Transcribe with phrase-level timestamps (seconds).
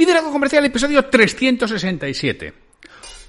[0.00, 2.54] Liderazgo Comercial, episodio 367.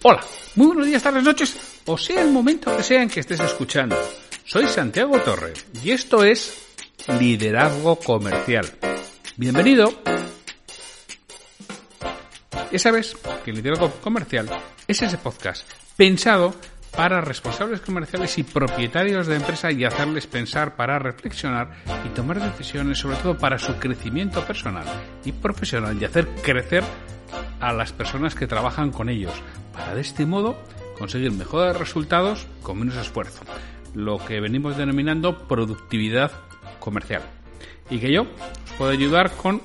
[0.04, 0.26] Hola,
[0.56, 1.54] muy buenos días, tardes, noches,
[1.86, 3.98] o sea el momento que sea en que estés escuchando.
[4.46, 5.52] Soy Santiago Torre
[5.84, 6.66] y esto es
[7.20, 8.72] Liderazgo Comercial.
[9.36, 10.02] Bienvenido.
[12.72, 14.48] Ya sabes que Liderazgo Comercial
[14.88, 16.56] es ese podcast pensado
[16.96, 21.72] para responsables comerciales y propietarios de empresa y hacerles pensar para reflexionar
[22.06, 24.86] y tomar decisiones, sobre todo para su crecimiento personal
[25.24, 26.84] y profesional y hacer crecer
[27.60, 29.34] a las personas que trabajan con ellos,
[29.74, 30.58] para de este modo
[30.98, 33.44] conseguir mejores resultados con menos esfuerzo,
[33.94, 36.32] lo que venimos denominando productividad
[36.80, 37.22] comercial.
[37.90, 39.62] Y que yo os puedo ayudar con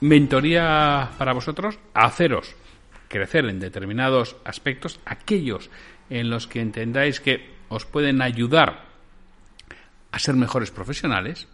[0.00, 2.54] mentoría para vosotros a haceros
[3.08, 5.70] crecer en determinados aspectos, aquellos
[6.10, 8.86] en los que entendáis que os pueden ayudar
[10.10, 11.46] a ser mejores profesionales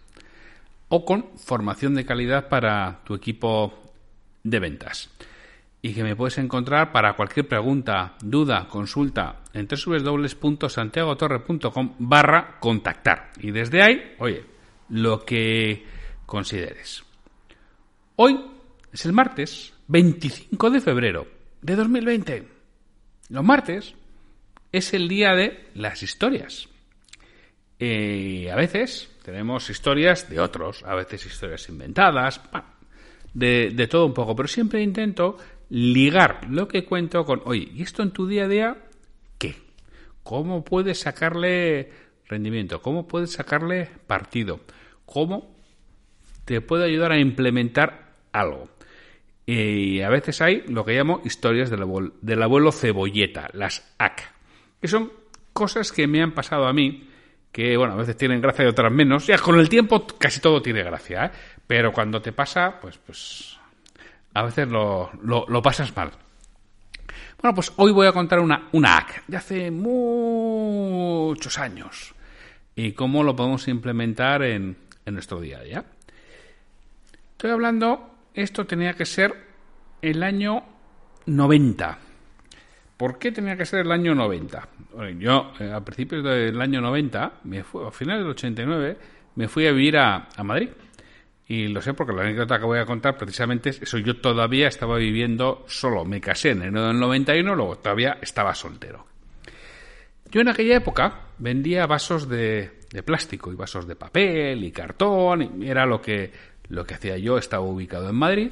[0.89, 3.73] o con formación de calidad para tu equipo
[4.43, 5.09] de ventas.
[5.81, 13.31] Y que me puedes encontrar para cualquier pregunta, duda, consulta en www.santiagotorre.com barra contactar.
[13.39, 14.43] Y desde ahí, oye,
[14.89, 15.85] lo que
[16.25, 17.05] consideres.
[18.15, 18.39] Hoy
[18.91, 21.27] es el martes 25 de febrero
[21.61, 22.47] de 2020.
[23.29, 23.93] Los martes
[24.75, 26.67] es el día de las historias.
[27.79, 32.41] A veces tenemos historias de otros, a veces historias inventadas,
[33.33, 35.37] de, de, todo un poco, pero siempre intento
[35.69, 38.77] ligar lo que cuento con, oye, ¿y esto en tu día a día
[39.37, 39.55] qué?
[40.23, 41.89] ¿Cómo puedes sacarle
[42.27, 42.81] rendimiento?
[42.81, 44.59] ¿Cómo puedes sacarle partido?
[45.05, 45.55] ¿Cómo
[46.43, 48.69] te puede ayudar a implementar algo?
[49.45, 54.34] Y a veces hay lo que llamo historias del abuelo, del abuelo cebolleta, las AC
[54.81, 55.11] que son
[55.53, 57.09] cosas que me han pasado a mí,
[57.51, 59.27] que bueno, a veces tienen gracia y otras menos.
[59.27, 61.31] Ya con el tiempo casi todo tiene gracia, ¿eh?
[61.65, 63.57] pero cuando te pasa, pues, pues
[64.33, 66.11] a veces lo, lo, pasas mal.
[67.41, 72.13] Bueno, pues hoy voy a contar una, una hack de hace muchos años
[72.75, 74.75] y cómo lo podemos implementar en,
[75.05, 75.85] en nuestro día a día.
[77.31, 79.33] Estoy hablando, esto tenía que ser
[80.01, 80.63] el año
[81.25, 81.99] 90.
[82.97, 84.69] ¿Por qué tenía que ser el año 90?
[85.19, 88.97] yo, eh, a principios del año 90, me fui, a finales del 89,
[89.35, 90.69] me fui a vivir a, Madrid.
[91.47, 93.97] Y lo sé porque la anécdota que voy a contar precisamente es eso.
[93.97, 96.05] Yo todavía estaba viviendo solo.
[96.05, 99.05] Me casé en enero del 91, luego todavía estaba soltero.
[100.31, 105.61] Yo en aquella época vendía vasos de, de plástico y vasos de papel y cartón.
[105.61, 106.31] Y era lo que,
[106.69, 107.37] lo que hacía yo.
[107.37, 108.51] Estaba ubicado en Madrid.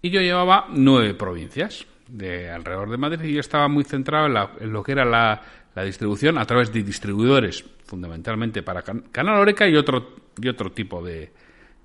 [0.00, 4.26] Y yo llevaba nueve provincias de alrededor de Madrid y yo estaba muy centrado
[4.60, 5.42] en, lo que era la,
[5.84, 11.32] distribución a través de distribuidores, fundamentalmente para Canal Oreca y otro, y otro tipo de,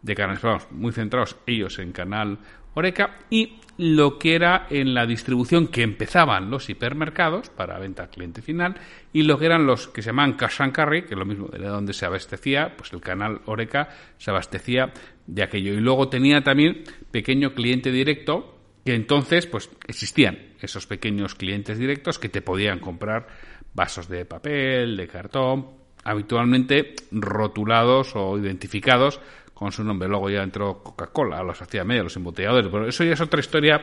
[0.04, 2.38] de canales, vamos, muy centrados ellos en Canal
[2.76, 8.10] Oreca y lo que era en la distribución que empezaban los hipermercados para venta al
[8.10, 8.76] cliente final
[9.12, 11.48] y lo que eran los que se llaman cash and carry, que es lo mismo
[11.48, 14.94] de donde se abastecía, pues el canal Oreca se abastecía
[15.26, 15.74] de aquello.
[15.74, 18.59] Y luego tenía también pequeño cliente directo
[18.92, 23.28] entonces pues existían esos pequeños clientes directos que te podían comprar
[23.74, 25.68] vasos de papel, de cartón,
[26.04, 29.20] habitualmente rotulados o identificados
[29.54, 30.08] con su nombre.
[30.08, 33.82] Luego ya entró Coca-Cola, los hacía medio, los embotelladores, pero eso ya es otra historia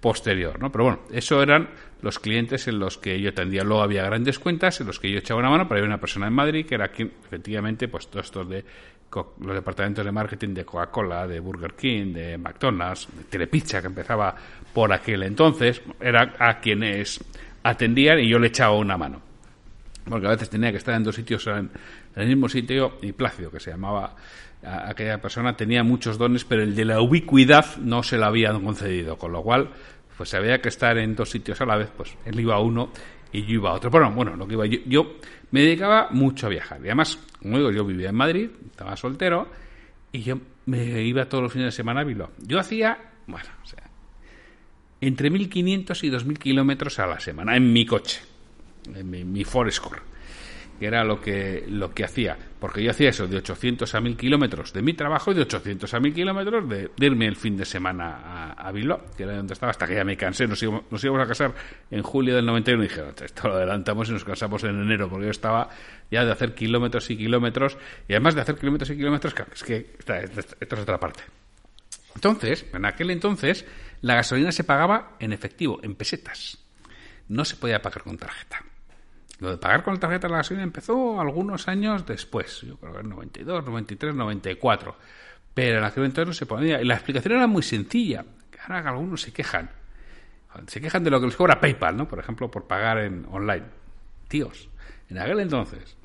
[0.00, 0.70] posterior, ¿no?
[0.70, 1.70] Pero bueno, eso eran
[2.04, 3.64] los clientes en los que yo tendía.
[3.64, 6.26] Luego había grandes cuentas en los que yo echaba una mano, pero había una persona
[6.26, 8.62] en Madrid que era quien, efectivamente, pues todos estos de
[9.40, 14.34] los departamentos de marketing de Coca-Cola, de Burger King, de McDonald's, de Telepizza, que empezaba
[14.72, 17.24] por aquel entonces, era a quienes
[17.62, 19.22] atendían y yo le echaba una mano.
[20.06, 21.70] Porque a veces tenía que estar en dos sitios en,
[22.16, 24.14] el mismo sitio y Plácido, que se llamaba
[24.62, 29.16] aquella persona, tenía muchos dones, pero el de la ubicuidad no se lo habían concedido,
[29.16, 29.70] con lo cual
[30.16, 32.90] pues había que estar en dos sitios a la vez, pues él iba a uno
[33.32, 33.90] y yo iba a otro.
[33.90, 35.14] Bueno, bueno, lo que iba yo, yo
[35.50, 36.80] me dedicaba mucho a viajar.
[36.80, 39.48] Y además, como digo, yo vivía en Madrid, estaba soltero,
[40.12, 42.30] y yo me iba todos los fines de semana a Bilbao.
[42.38, 42.96] Yo hacía,
[43.26, 43.82] bueno, o sea,
[45.00, 48.20] entre 1.500 y 2.000 kilómetros a la semana en mi coche,
[48.94, 49.70] en mi, mi Core.
[50.78, 52.36] Que era lo que, lo que hacía.
[52.58, 55.92] Porque yo hacía eso de 800 a 1000 kilómetros de mi trabajo y de 800
[55.92, 59.52] a 1000 kilómetros de, irme el fin de semana a, a Bilbao, que era donde
[59.52, 60.46] estaba, hasta que ya me cansé.
[60.46, 61.54] Nos íbamos, nos íbamos a casar
[61.90, 65.26] en julio del 91 y dije, esto lo adelantamos y nos casamos en enero, porque
[65.26, 65.68] yo estaba
[66.10, 67.76] ya de hacer kilómetros y kilómetros,
[68.08, 71.22] y además de hacer kilómetros y kilómetros, es que esta, esto es otra parte.
[72.14, 73.66] Entonces, en aquel entonces,
[74.00, 76.58] la gasolina se pagaba en efectivo, en pesetas.
[77.28, 78.64] No se podía pagar con tarjeta.
[79.40, 82.92] Lo de pagar con la tarjeta de la gasolina empezó algunos años después, yo creo
[82.92, 84.96] que en 92, 93, 94.
[85.52, 86.80] Pero en aquel entonces no se podía.
[86.80, 88.24] Y la explicación era muy sencilla.
[88.66, 89.70] Ahora algunos se quejan.
[90.66, 92.08] Se quejan de lo que les cobra PayPal, ¿no?
[92.08, 93.66] Por ejemplo, por pagar en online.
[94.28, 94.68] Tíos,
[95.08, 95.96] en aquel entonces,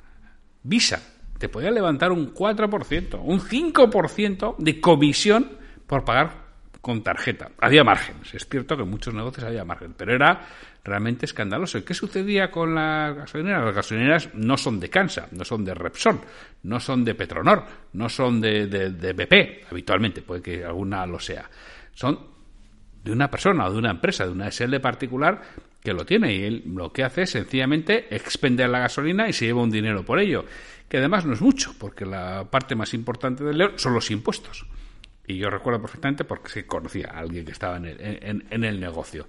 [0.62, 1.00] Visa
[1.38, 5.52] te podía levantar un 4%, un 5% de comisión
[5.86, 6.50] por pagar
[6.80, 7.50] con tarjeta.
[7.60, 10.46] Había márgenes, es cierto que en muchos negocios había margen, pero era
[10.84, 11.78] realmente escandaloso.
[11.78, 13.64] ¿Y qué sucedía con las gasolineras?
[13.64, 16.20] Las gasolineras no son de Cansa, no son de Repsol,
[16.62, 21.48] no son de Petronor, no son de, de, BP, habitualmente, puede que alguna lo sea.
[21.94, 22.18] Son
[23.02, 25.40] de una persona o de una empresa, de una SL particular
[25.82, 29.46] que lo tiene y él lo que hace es sencillamente expender la gasolina y se
[29.46, 30.44] lleva un dinero por ello,
[30.88, 34.66] que además no es mucho, porque la parte más importante del león son los impuestos.
[35.26, 37.98] Y yo recuerdo perfectamente porque se conocía a alguien que estaba en el,
[38.50, 39.28] en, el negocio.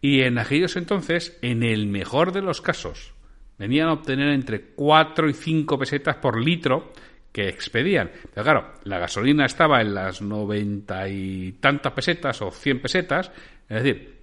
[0.00, 3.14] Y en aquellos entonces, en el mejor de los casos,
[3.58, 6.92] venían a obtener entre 4 y 5 pesetas por litro
[7.32, 8.10] que expedían.
[8.32, 13.30] Pero claro, la gasolina estaba en las 90 y tantas pesetas o 100 pesetas.
[13.68, 14.16] Es decir,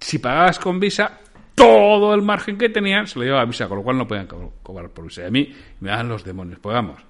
[0.00, 1.20] si pagabas con Visa,
[1.54, 4.26] todo el margen que tenían se lo llevaba a Visa, con lo cual no podían
[4.26, 5.22] cobrar por Visa.
[5.22, 6.58] Y a mí me dan los demonios.
[6.60, 7.00] Pues vamos.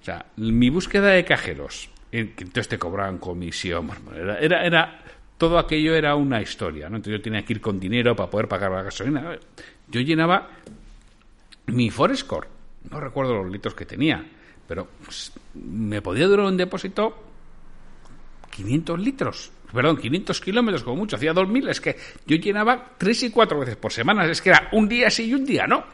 [0.00, 3.90] O sea, mi búsqueda de cajeros entonces te cobraban comisión.
[4.14, 5.02] Era, era, era,
[5.38, 6.96] todo aquello era una historia, ¿no?
[6.96, 9.36] Entonces yo tenía que ir con dinero para poder pagar la gasolina.
[9.88, 10.48] Yo llenaba
[11.66, 12.48] mi Forescore,
[12.90, 14.24] no recuerdo los litros que tenía,
[14.66, 17.32] pero pues, me podía durar un depósito
[18.50, 21.96] 500 litros, perdón, 500 kilómetros como mucho, hacía 2000, es que
[22.26, 25.34] yo llenaba tres y cuatro veces por semana, es que era un día sí y
[25.34, 25.84] un día no.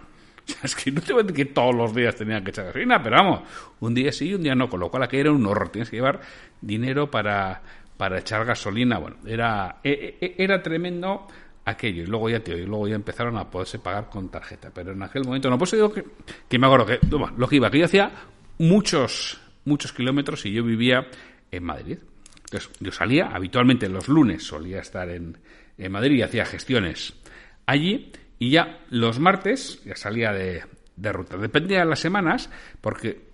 [0.63, 3.03] Es que no te voy a decir que todos los días tenían que echar gasolina,
[3.03, 3.41] pero vamos,
[3.81, 5.69] un día sí y un día no, con lo cual aquí era un horror.
[5.69, 6.21] Tienes que llevar
[6.61, 7.61] dinero para,
[7.99, 8.99] para echar gasolina.
[8.99, 11.27] Bueno, era, e, e, era tremendo
[11.67, 12.05] aquello.
[12.05, 14.71] Y luego ya, tío, y luego ya empezaron a poderse pagar con tarjeta.
[14.73, 16.03] Pero en aquel momento, no, pues digo que,
[16.49, 16.99] que me acuerdo que,
[17.37, 18.11] lo que iba, que yo hacía
[18.57, 21.07] muchos, muchos kilómetros y yo vivía
[21.51, 21.99] en Madrid.
[22.45, 25.37] Entonces, yo salía, habitualmente los lunes solía estar en,
[25.77, 27.13] en Madrid y hacía gestiones
[27.67, 30.63] allí y ya los martes ya salía de,
[31.13, 31.37] ruta.
[31.37, 32.51] Dependía de las semanas,
[32.81, 33.28] porque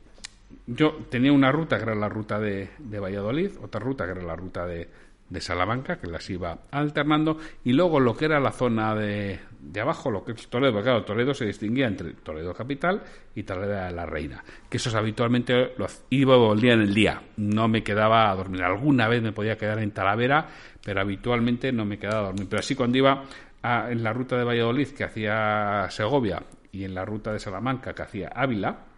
[0.67, 4.23] yo tenía una ruta que era la ruta de, de Valladolid, otra ruta que era
[4.23, 4.89] la ruta de,
[5.29, 9.81] de, Salamanca, que las iba alternando, y luego lo que era la zona de, de
[9.81, 13.03] abajo, lo que es Toledo, claro, Toledo se distinguía entre Toledo capital
[13.35, 17.23] y Toledo de la Reina, que esos habitualmente lo iba o volvía en el día,
[17.37, 18.63] no me quedaba a dormir.
[18.63, 20.47] Alguna vez me podía quedar en Talavera,
[20.83, 22.47] pero habitualmente no me quedaba a dormir.
[22.49, 23.25] Pero así cuando iba
[23.65, 28.03] en la ruta de Valladolid que hacía Segovia y en la ruta de Salamanca que
[28.03, 28.94] hacía Ávila.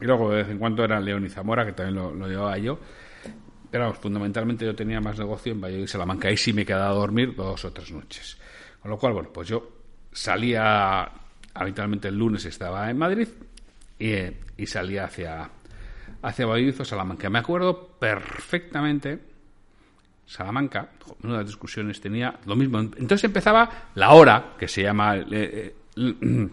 [0.00, 2.78] Y luego de vez en cuando era León y Zamora, que también lo, llevaba yo.
[3.70, 6.28] Pero fundamentalmente yo tenía más negocio en Valladolid y Salamanca.
[6.28, 8.38] Ahí sí me quedaba a dormir dos o tres noches.
[8.80, 9.70] Con lo cual, bueno, pues yo
[10.12, 11.10] salía,
[11.54, 13.28] habitualmente el lunes estaba en Madrid
[13.98, 14.14] y,
[14.56, 15.50] y salía hacia,
[16.22, 17.28] hacia Valladolid Salamanca.
[17.30, 19.20] Me acuerdo perfectamente
[20.26, 20.90] Salamanca,
[21.22, 22.80] las discusiones tenía lo mismo.
[22.80, 26.48] Entonces empezaba la hora, que se llama eh, eh,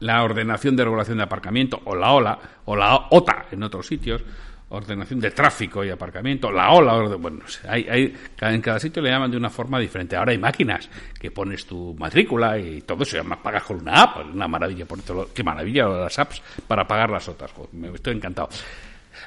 [0.00, 4.22] la ordenación de regulación de aparcamiento, o la OLA, o la OTA en otros sitios,
[4.68, 9.36] ordenación de tráfico y aparcamiento, la OLA, bueno, hay, en cada sitio le llaman de
[9.36, 10.16] una forma diferente.
[10.16, 14.26] Ahora hay máquinas que pones tu matrícula y todo eso, además pagas con una app,
[14.32, 15.00] una maravilla, por
[15.32, 17.52] qué maravilla las apps para pagar las otras.
[17.72, 18.48] me estoy encantado.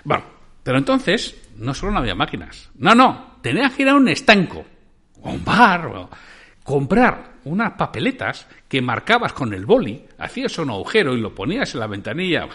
[0.03, 0.23] Bueno,
[0.63, 4.65] pero entonces no solo no había máquinas, no, no, tenías que ir a un estanco,
[5.21, 6.09] o un bar, o
[6.63, 11.79] comprar unas papeletas que marcabas con el boli, hacías un agujero y lo ponías en
[11.79, 12.47] la ventanilla.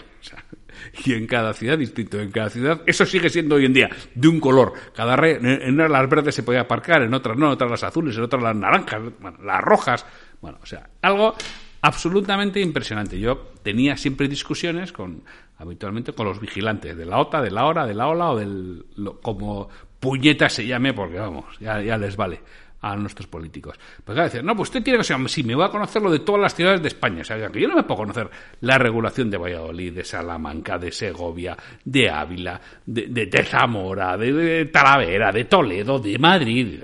[1.05, 4.27] y en cada ciudad distinto, en cada ciudad, eso sigue siendo hoy en día de
[4.27, 4.73] un color.
[4.95, 7.83] Cada re, en unas las verdes se podía aparcar, en otras no, en otras las
[7.83, 9.01] azules, en otras las naranjas,
[9.43, 10.05] las rojas.
[10.41, 11.35] Bueno, o sea, algo
[11.81, 13.19] absolutamente impresionante.
[13.19, 15.23] Yo tenía siempre discusiones con
[15.57, 18.85] habitualmente con los vigilantes de la OTA, de la hora, de la ola o del
[19.21, 19.69] como
[19.99, 22.41] puñeta se llame, porque vamos, ya, ya les vale
[22.83, 23.79] a nuestros políticos.
[24.03, 26.11] Pues claro, decir, no, pues usted tiene que ser, sí, me voy a conocer lo
[26.11, 27.21] de todas las ciudades de España.
[27.21, 30.91] O sea, que yo no me puedo conocer la regulación de Valladolid, de Salamanca, de
[30.91, 36.83] Segovia, de Ávila, de, de, Zamora, de, Talavera, de Toledo, de Madrid.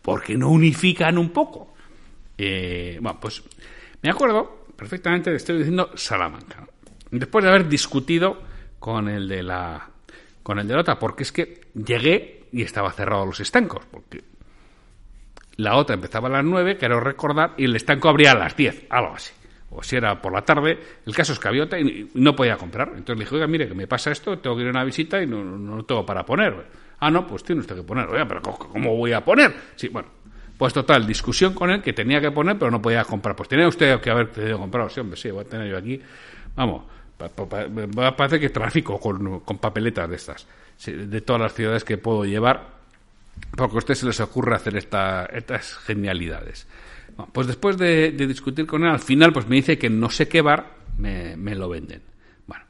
[0.00, 1.74] ¿Por qué no unifican un poco?
[2.38, 3.42] Eh, bueno, pues
[4.00, 6.66] me acuerdo perfectamente estoy diciendo Salamanca.
[7.10, 8.40] Después de haber discutido
[8.78, 9.90] con el de la
[10.42, 14.24] con el de la otra, porque es que llegué y estaba cerrado los estancos, porque
[15.56, 18.86] la otra empezaba a las 9, quiero recordar, y el estanco abría a las 10,
[18.88, 19.34] algo así.
[19.68, 22.56] O si era por la tarde, el caso es que había otra y no podía
[22.56, 22.88] comprar.
[22.96, 25.22] Entonces le dije, oiga, mire, que me pasa esto, tengo que ir a una visita
[25.22, 26.66] y no, no tengo para poner.
[26.98, 28.08] Ah, no, pues tiene usted que poner.
[28.08, 29.54] Oiga, pero ¿cómo voy a poner?
[29.74, 30.08] Sí, bueno,
[30.56, 33.36] pues total, discusión con él que tenía que poner, pero no podía comprar.
[33.36, 34.88] Pues tenía usted que haber tenido comprado.
[34.88, 36.00] Sí, hombre, sí, voy a tener yo aquí.
[36.54, 36.84] Vamos,
[37.16, 40.46] parece que tráfico con, con papeletas de estas,
[40.84, 42.76] de todas las ciudades que puedo llevar,
[43.56, 46.66] porque a usted se les ocurre hacer esta, estas genialidades.
[47.32, 50.42] pues después de, discutir con él, al final pues me dice que no sé qué
[50.42, 52.02] bar me, lo venden.
[52.46, 52.64] Bueno,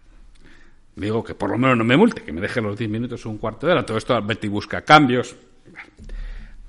[0.95, 3.39] digo que por lo menos no me multe, que me deje los 10 minutos un
[3.39, 3.87] cuarto de hora.
[3.87, 5.35] Todo esto Betty busca cambios.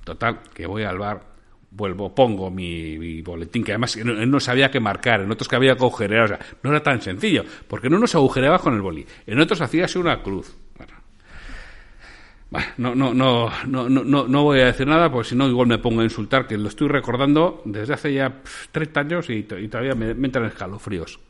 [0.04, 1.27] Total, que voy al bar
[1.70, 5.74] vuelvo, pongo mi, boletín, que además él no sabía qué marcar, en otros que había
[5.74, 9.06] que agujerear, o sea, no era tan sencillo, porque en unos agujereaba con el boli,
[9.26, 10.54] en otros hacíase una cruz.
[12.50, 15.68] Bueno, no, no, no, no, no, no voy a decir nada, porque si no, igual
[15.68, 18.40] me pongo a insultar, que lo estoy recordando desde hace ya
[18.72, 21.20] 30 años y, todavía me, me, entran escalofríos.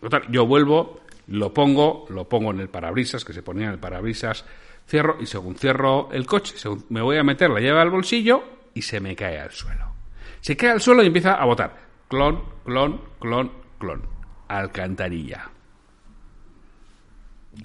[0.00, 3.78] Total, yo vuelvo, lo pongo, lo pongo en el parabrisas, que se ponía en el
[3.78, 4.46] parabrisas,
[4.88, 6.54] cierro y según cierro el coche,
[6.88, 9.94] me voy a meter la llave al bolsillo y se me cae al suelo.
[10.42, 11.74] Se cae al suelo y empieza a botar.
[12.08, 14.02] Clon, clon, clon, clon.
[14.48, 15.50] Alcantarilla.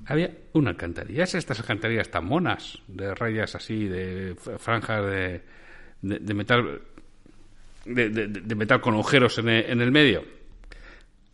[0.05, 1.25] Había una alcantarilla.
[1.25, 5.43] Es estas alcantarillas tan monas, de rayas así, de franjas de,
[6.01, 6.81] de, metal
[7.83, 10.23] de, metal con agujeros en el, medio.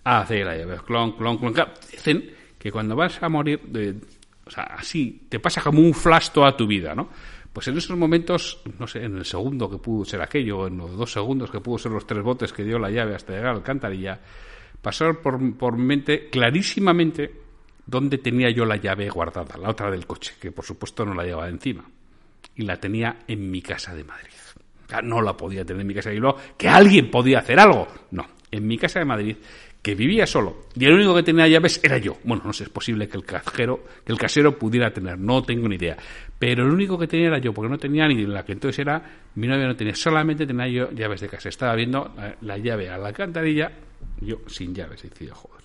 [0.03, 0.79] Hace la llave.
[0.88, 1.53] Clon, clon, clon.
[1.91, 3.62] Dicen que cuando vas a morir,
[4.43, 7.10] o sea, así, te pasa como un flash toda tu vida, ¿no?
[7.54, 10.96] Pues en esos momentos, no sé, en el segundo que pudo ser aquello, en los
[10.96, 13.58] dos segundos que pudo ser los tres botes que dio la llave hasta llegar al
[13.58, 14.20] alcantarilla,
[14.82, 17.48] pasaron por, por mente clarísimamente
[17.86, 21.24] dónde tenía yo la llave guardada, la otra del coche, que por supuesto no la
[21.24, 21.84] llevaba encima.
[22.56, 24.34] Y la tenía en mi casa de Madrid.
[25.04, 27.88] no la podía tener en mi casa de Bilbao, que alguien podía hacer algo.
[28.12, 29.38] No, en mi casa de Madrid
[29.88, 32.17] que vivía solo y el único que tenía llaves era yo.
[32.25, 35.70] Bueno, no sé, es posible que el cajero, que el casero pudiera tener, no tengo
[35.70, 35.96] ni idea.
[36.38, 39.01] Pero el único que tenía era yo, porque no tenía ni la que entonces era,
[39.36, 41.48] mi novia no tenía, solamente tenía yo llaves de casa.
[41.48, 43.72] Estaba viendo la, llave a la alcantarilla,
[44.20, 45.63] yo sin llaves, y decía, joder.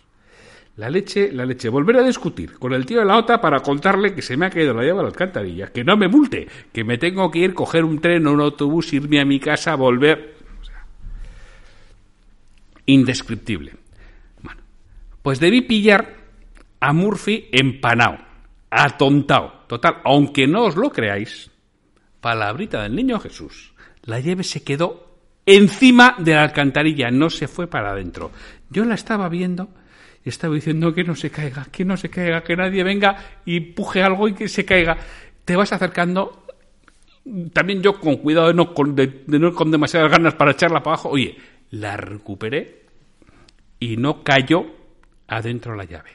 [0.77, 1.69] La leche, la leche.
[1.69, 4.51] Volver a discutir con el tío de la otra para contarle que se me ha
[4.51, 7.55] caído la llave a la alcantarilla, que no me multe, que me tengo que ir,
[7.55, 10.37] coger un tren o un autobús, irme a mi casa, volver.
[12.87, 13.82] indescriptible.
[15.23, 16.17] Pues debí pillar
[16.81, 18.19] a Murphy empanado,
[18.71, 19.65] atontado.
[19.69, 21.51] Total, aunque no os lo creáis,
[22.21, 25.13] palabrita del niño Jesús, la llave se quedó
[25.47, 28.33] encima de la alcantarilla, no se fue para adentro.
[28.69, 29.69] Yo la estaba viendo
[30.25, 33.61] y estaba diciendo que no se caiga, que no se caiga, que nadie venga y
[33.61, 34.97] puje algo y que se caiga.
[35.45, 36.47] Te vas acercando,
[37.53, 41.11] también yo con cuidado de no con, no con demasiadas ganas para echarla para abajo.
[41.11, 41.37] Oye,
[41.71, 42.83] la recuperé
[43.79, 44.82] y no cayó
[45.37, 46.11] adentro la llave.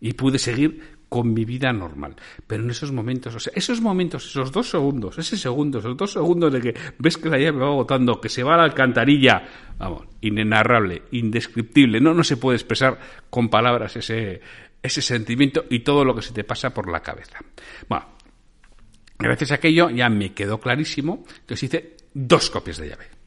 [0.00, 2.14] Y pude seguir con mi vida normal.
[2.46, 6.12] Pero en esos momentos, o sea, esos momentos, esos dos segundos, ese segundo, esos dos
[6.12, 9.42] segundos de que ves que la llave va botando, que se va a la alcantarilla,
[9.76, 14.40] vamos, inenarrable, indescriptible, no, no se puede expresar con palabras ese,
[14.80, 17.40] ese sentimiento y todo lo que se te pasa por la cabeza.
[17.88, 18.06] Bueno,
[19.18, 23.19] gracias a aquello ya me quedó clarísimo, entonces hice dos copias de llave.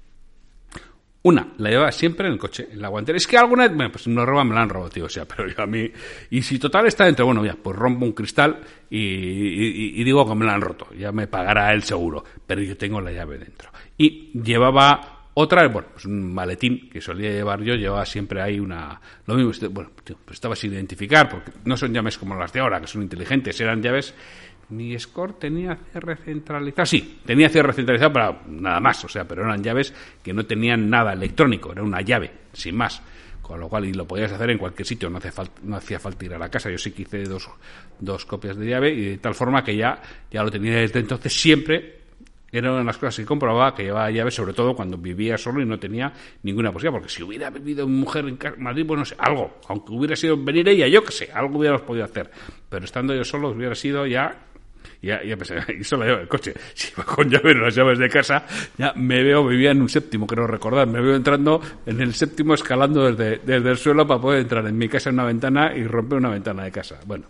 [1.25, 3.17] Una, la llevaba siempre en el coche, en la guantera.
[3.17, 5.09] Es que alguna vez, bueno, pues me lo roban, me la han robado, tío, o
[5.09, 5.89] sea, pero yo a mí...
[6.31, 10.45] Y si total está dentro, bueno, ya, pues rompo un cristal y, digo que me
[10.45, 13.69] la han roto, ya me pagará el seguro, pero yo tengo la llave dentro.
[13.97, 18.99] Y llevaba otra, bueno, pues un maletín que solía llevar yo, llevaba siempre ahí una...
[19.25, 22.59] Lo mismo, este, bueno, pues estaba sin identificar, porque no son llaves como las de
[22.59, 24.13] ahora, que son inteligentes, eran llaves
[24.69, 26.85] mi Score tenía cierre centralizado.
[26.85, 29.93] Sí, tenía cierre centralizado para nada más, o sea, pero eran llaves
[30.23, 33.01] que no tenían nada electrónico, era una llave, sin más.
[33.41, 35.99] Con lo cual, y lo podías hacer en cualquier sitio, no, hacía falta, no hacía
[35.99, 36.71] falta ir a la casa.
[36.71, 37.49] Yo sí que hice dos,
[37.99, 40.01] dos copias de llave y de tal forma que ya,
[40.31, 42.03] ya lo tenía desde entonces siempre
[42.53, 45.65] era una las cosas que comprobaba que llevaba llaves, sobre todo cuando vivía solo y
[45.65, 46.99] no tenía ninguna posibilidad.
[46.99, 50.69] Porque si hubiera vivido mujer en Madrid, pues no sé, algo, aunque hubiera sido venir
[50.69, 52.29] ella, yo qué sé, algo hubiera podido hacer.
[52.69, 54.37] Pero estando yo solo, hubiera sido ya
[55.03, 56.53] ya, ya pensé, y solo llevo el coche.
[56.73, 58.45] Si va con llave las llaves de casa,
[58.77, 62.53] ya me veo, vivía en un séptimo, creo recordar, me veo entrando en el séptimo
[62.53, 65.85] escalando desde, desde el suelo para poder entrar en mi casa en una ventana y
[65.85, 66.99] romper una ventana de casa.
[67.05, 67.25] Bueno,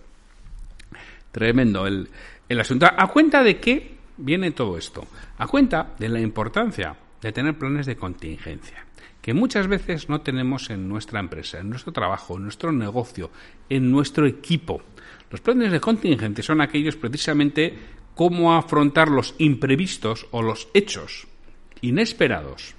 [1.32, 2.08] tremendo el,
[2.48, 2.86] el asunto.
[2.86, 5.08] ¿A cuenta de qué viene todo esto?
[5.38, 8.86] A cuenta de la importancia de tener planes de contingencia.
[9.22, 13.32] que muchas veces no tenemos en nuestra empresa, en nuestro trabajo, en nuestro negocio,
[13.70, 14.82] en nuestro equipo.
[15.34, 17.74] Los planes de contingente son aquellos precisamente
[18.14, 21.28] cómo afrontar los imprevistos o los hechos
[21.82, 22.76] inesperados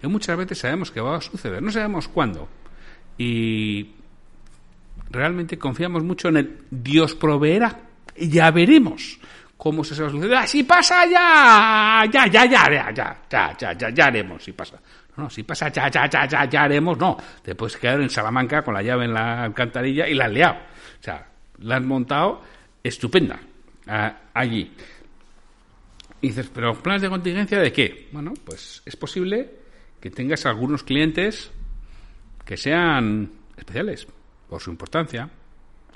[0.00, 2.48] que muchas veces sabemos que va a suceder, no sabemos cuándo.
[3.18, 3.90] Y
[5.10, 7.80] realmente confiamos mucho en el Dios proveerá.
[8.16, 9.18] Ya veremos
[9.56, 10.36] cómo se va a suceder.
[10.36, 12.04] ¡Ah, si pasa ya!
[12.08, 14.78] Ya, ya, ya, ya, ya, ya, ya, ya, ya haremos si pasa.
[15.16, 17.16] No, no, si pasa ya, ya, ya, ya, ya haremos, no.
[17.42, 20.54] Te puedes quedar en Salamanca con la llave en la alcantarilla y la has liado.
[21.00, 21.26] O sea,
[21.58, 22.42] la has montado
[22.82, 23.40] estupenda
[24.34, 24.72] allí.
[26.20, 28.08] Y dices, ¿pero planes de contingencia de qué?
[28.12, 29.50] Bueno, pues es posible
[30.00, 31.50] que tengas algunos clientes
[32.44, 34.06] que sean especiales
[34.48, 35.28] por su importancia,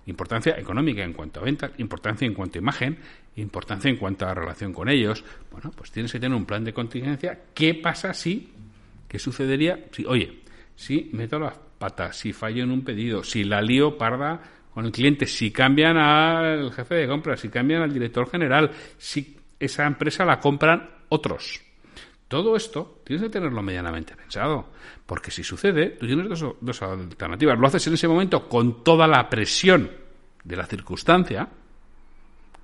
[0.07, 2.99] importancia económica en cuanto a ventas, importancia en cuanto a imagen,
[3.37, 5.25] importancia en cuanto a relación con ellos.
[5.50, 7.40] Bueno, pues tienes que tener un plan de contingencia.
[7.55, 8.52] ¿Qué pasa si?
[9.09, 10.40] ¿Qué sucedería si, oye,
[10.76, 14.43] si meto las patas, si fallo en un pedido, si la lío parda
[14.80, 19.37] con el cliente, si cambian al jefe de compras, si cambian al director general, si
[19.58, 21.60] esa empresa la compran otros?
[22.26, 24.70] Todo esto tienes que tenerlo medianamente pensado,
[25.04, 26.26] porque si sucede, tú tienes
[26.58, 27.58] dos, alternativas.
[27.58, 29.90] Lo haces en ese momento con toda la presión
[30.44, 31.46] de la circunstancia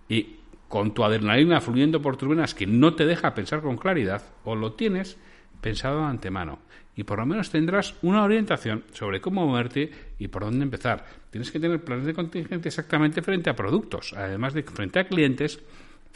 [0.09, 0.37] y
[0.69, 4.57] con tu adrenalina fluyendo por tus venas que no te deja pensar con claridad, o
[4.57, 5.19] lo tienes
[5.61, 6.59] pensado de antemano.
[6.95, 11.05] Y por lo menos tendrás una orientación sobre cómo moverte y por dónde empezar.
[11.31, 15.61] Tienes que tener planes de contingencia exactamente frente a productos, además de frente a clientes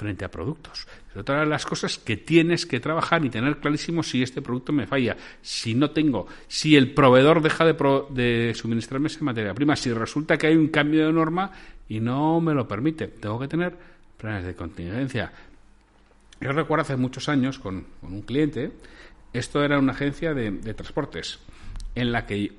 [0.01, 0.87] frente a productos.
[1.11, 4.73] Es otra de las cosas que tienes que trabajar y tener clarísimo si este producto
[4.73, 7.75] me falla, si no tengo, si el proveedor deja de,
[8.09, 11.53] de suministrarme esa materia prima, si resulta que hay un cambio de norma
[11.87, 13.09] y no me lo permite.
[13.09, 13.77] Tengo que tener
[14.17, 15.31] planes de contingencia.
[16.41, 18.73] Yo recuerdo hace muchos años con, un cliente,
[19.33, 21.39] esto era una agencia de, transportes,
[21.95, 22.53] en la que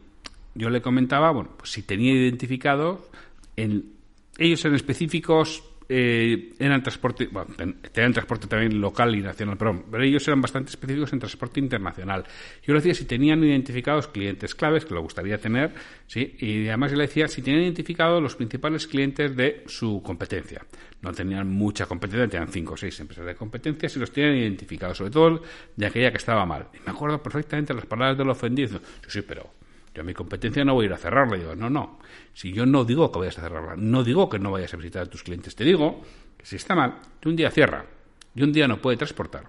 [0.56, 3.10] yo le comentaba, bueno, pues si tenía identificado
[3.56, 3.94] en
[4.38, 7.54] ellos en específicos eh, eran transporte, bueno,
[7.92, 12.24] tenían transporte también local y nacional, pero, ellos eran bastante específicos en transporte internacional.
[12.64, 15.74] Yo le decía si tenían identificados clientes claves, que lo gustaría tener,
[16.08, 16.38] ¿sí?
[16.40, 20.66] y además yo le decía si tenían identificados los principales clientes de su competencia.
[21.02, 24.98] No tenían mucha competencia, tenían cinco o seis empresas de competencia, si los tenían identificados,
[24.98, 25.44] sobre todo
[25.76, 26.68] de aquella que estaba mal.
[26.74, 28.80] Y me acuerdo perfectamente las palabras del ofendido.
[28.80, 29.52] Yo sí, pero
[29.94, 31.38] yo a mi competencia no voy a ir a cerrarla.
[31.38, 32.00] Digo, no, no.
[32.34, 35.04] Si yo no digo que vayas a cerrarla, no digo que no vayas a visitar
[35.04, 36.02] a tus clientes, te digo
[36.38, 37.86] que si está mal, tú un día cierra
[38.34, 39.44] y un día no puede transportar.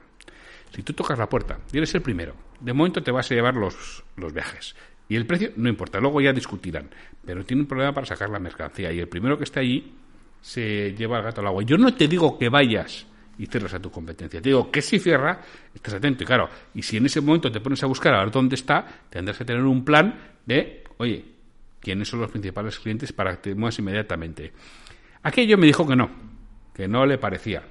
[0.74, 3.54] Si tú tocas la puerta y eres el primero, de momento te vas a llevar
[3.54, 4.74] los, los viajes.
[5.08, 6.88] Y el precio no importa, luego ya discutirán.
[7.24, 8.90] Pero tiene un problema para sacar la mercancía.
[8.92, 9.92] Y el primero que está allí
[10.40, 11.62] se lleva el gato al agua.
[11.62, 13.06] Yo no te digo que vayas
[13.42, 14.40] y cierras a tu competencia.
[14.40, 15.40] Te digo que si cierra,
[15.74, 16.22] estás atento.
[16.22, 18.86] Y claro, y si en ese momento te pones a buscar a ver dónde está,
[19.10, 20.14] tendrás que tener un plan
[20.46, 21.24] de, oye,
[21.80, 24.52] ¿quiénes son los principales clientes para que te muevas inmediatamente?
[25.24, 26.08] Aquello me dijo que no,
[26.72, 27.64] que no le parecía.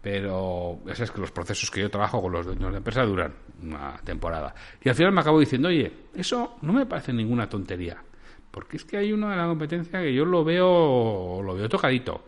[0.00, 3.34] Pero ya sabes que los procesos que yo trabajo con los dueños de empresa duran
[3.62, 4.54] una temporada.
[4.82, 8.02] Y al final me acabo diciendo, oye, eso no me parece ninguna tontería.
[8.50, 12.24] Porque es que hay uno de la competencia que yo lo veo, lo veo tocadito.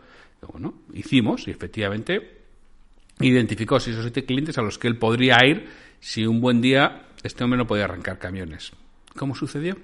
[0.51, 2.40] Bueno, hicimos y efectivamente
[3.21, 5.67] identificó seis o siete clientes a los que él podría ir
[5.99, 8.71] si un buen día este hombre no podía arrancar camiones.
[9.15, 9.77] ¿Cómo sucedió?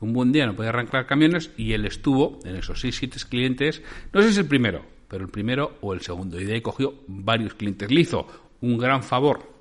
[0.00, 3.82] Un buen día no podía arrancar camiones y él estuvo en esos seis, siete clientes,
[4.12, 6.40] no sé si es el primero, pero el primero o el segundo.
[6.40, 7.90] Y de ahí cogió varios clientes.
[7.90, 8.26] Le hizo
[8.60, 9.52] un gran favor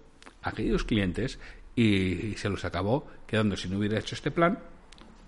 [0.42, 1.40] a aquellos clientes
[1.76, 4.60] y se los acabó quedando si no hubiera hecho este plan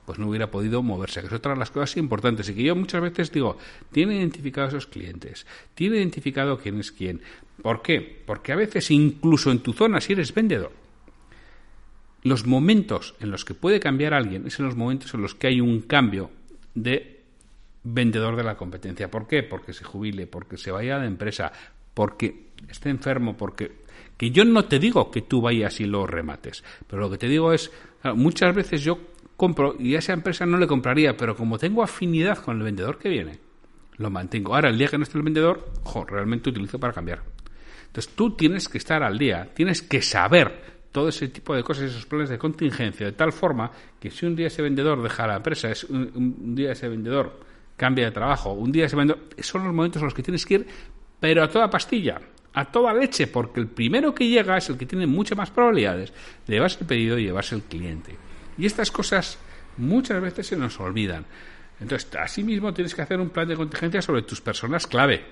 [0.06, 2.76] pues no hubiera podido moverse, que es otra de las cosas importantes y que yo
[2.76, 3.58] muchas veces digo,
[3.92, 7.22] tiene identificado a esos clientes, tiene identificado quién es quién.
[7.62, 8.22] ¿Por qué?
[8.26, 10.72] Porque a veces incluso en tu zona, si eres vendedor,
[12.24, 15.48] los momentos en los que puede cambiar alguien es en los momentos en los que
[15.48, 16.32] hay un cambio
[16.74, 17.22] de
[17.84, 19.12] vendedor de la competencia.
[19.12, 19.44] ¿Por qué?
[19.44, 21.52] Porque se jubile, porque se vaya de empresa,
[21.94, 23.84] porque esté enfermo, porque
[24.18, 27.28] que yo no te digo que tú vayas y lo remates, pero lo que te
[27.28, 27.72] digo es,
[28.16, 29.00] muchas veces yo
[29.44, 32.98] compro y a esa empresa no le compraría, pero como tengo afinidad con el vendedor
[32.98, 33.40] que viene,
[33.98, 34.56] lo mantengo.
[34.56, 37.24] Ahora, el día que no esté el vendedor, jo, realmente utilizo para cambiar.
[37.88, 41.92] Entonces, tú tienes que estar al día, tienes que saber todo ese tipo de cosas,
[41.92, 45.36] esos planes de contingencia, de tal forma que si un día ese vendedor deja la
[45.36, 47.42] empresa, es un, día ese vendedor
[47.76, 50.54] cambia de trabajo, un día ese vendedor, son los momentos en los que tienes que
[50.54, 50.68] ir,
[51.20, 52.22] pero a toda pastilla,
[52.54, 56.14] a toda leche, porque el primero que llega es el que tiene muchas más probabilidades
[56.48, 58.16] de llevarse el pedido y llevarse el cliente.
[58.58, 59.38] Y estas cosas
[59.78, 61.26] muchas veces se nos olvidan.
[61.80, 65.24] Entonces, asimismo, tienes que hacer un plan de contingencia sobre tus personas clave.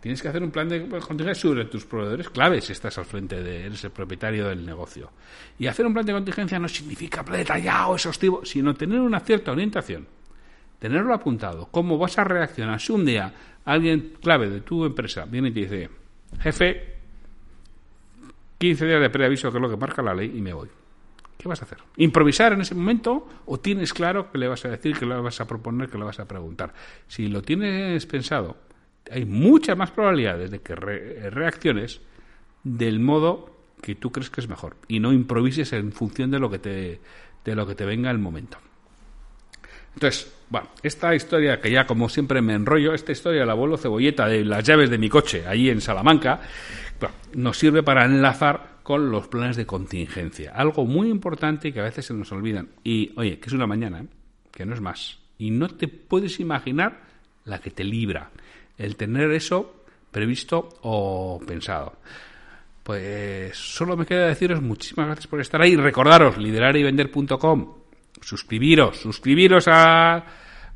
[0.00, 3.42] Tienes que hacer un plan de contingencia sobre tus proveedores claves si estás al frente
[3.42, 5.10] de eres el propietario del negocio.
[5.58, 10.06] Y hacer un plan de contingencia no significa detallado, exhaustivo, sino tener una cierta orientación.
[10.78, 11.68] Tenerlo apuntado.
[11.72, 15.60] ¿Cómo vas a reaccionar si un día alguien clave de tu empresa viene y te
[15.60, 15.90] dice,
[16.38, 16.94] jefe,
[18.58, 20.68] 15 días de preaviso, que es lo que marca la ley, y me voy?
[21.38, 21.78] ¿Qué vas a hacer?
[21.96, 25.40] ¿Improvisar en ese momento o tienes claro que le vas a decir, que le vas
[25.40, 26.74] a proponer, que le vas a preguntar?
[27.06, 28.56] Si lo tienes pensado,
[29.10, 32.00] hay muchas más probabilidades de que reacciones
[32.64, 36.50] del modo que tú crees que es mejor y no improvises en función de lo
[36.50, 37.00] que te,
[37.44, 38.58] de lo que te venga el momento.
[39.94, 44.26] Entonces, bueno, esta historia que ya como siempre me enrollo, esta historia del abuelo cebolleta
[44.26, 46.40] de las llaves de mi coche allí en Salamanca,
[47.34, 50.52] nos sirve para enlazar con los planes de contingencia.
[50.54, 52.70] Algo muy importante que a veces se nos olvidan.
[52.82, 54.06] Y oye, que es una mañana, ¿eh?
[54.50, 55.18] que no es más.
[55.36, 57.02] Y no te puedes imaginar
[57.44, 58.30] la que te libra
[58.78, 61.98] el tener eso previsto o pensado.
[62.82, 65.76] Pues solo me queda deciros muchísimas gracias por estar ahí.
[65.76, 67.74] Recordaros, liderarivender.com.
[68.22, 70.24] Suscribiros, suscribiros a,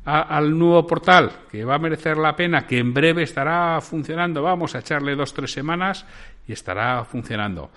[0.05, 4.41] al nuevo portal, que va a merecer la pena, que en breve estará funcionando.
[4.41, 6.05] Vamos a echarle dos, tres semanas
[6.47, 7.71] y estará funcionando.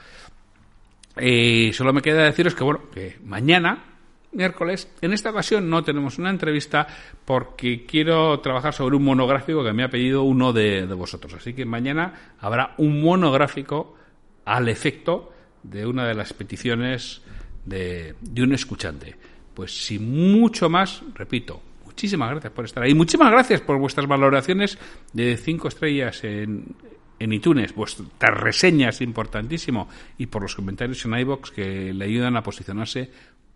[1.17, 3.97] Eh, solo me queda deciros que, bueno, que mañana
[4.37, 4.89] miércoles.
[5.01, 6.87] En esta ocasión no tenemos una entrevista
[7.25, 11.35] porque quiero trabajar sobre un monográfico que me ha pedido uno de, vosotros.
[11.35, 13.97] Así que mañana habrá un monográfico
[14.45, 17.23] al efecto de una de las peticiones
[17.65, 19.17] de, de un escuchante.
[19.55, 21.63] Pues sin mucho más, repito,
[21.97, 22.95] muchísimas gracias por estar ahí.
[22.95, 24.79] Muchísimas gracias por vuestras valoraciones
[25.15, 26.77] de cinco estrellas en,
[27.19, 32.43] en iTunes, vuestras reseñas importantísimo y por los comentarios en iBox que le ayudan a
[32.43, 33.11] posicionarse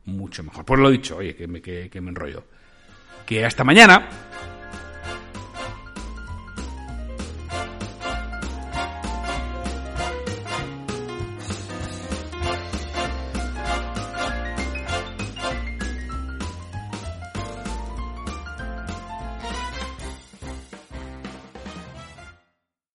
[0.07, 0.65] mucho mejor.
[0.65, 2.45] Pues lo dicho, oye, que me, que, que me enrollo.
[3.27, 4.09] Que hasta mañana.